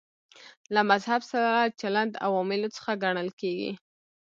له 0.73 0.81
مذهب 0.91 1.21
سره 1.31 1.73
چلند 1.79 2.11
عواملو 2.25 2.69
څخه 2.75 2.91
ګڼل 3.03 3.29
کېږي. 3.39 3.71